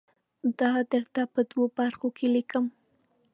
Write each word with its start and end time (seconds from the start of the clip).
دا 0.59 0.71
درته 0.91 1.21
په 1.33 1.41
دوو 1.49 1.65
برخو 1.77 2.07
کې 2.17 2.27
لیکم. 2.35 2.65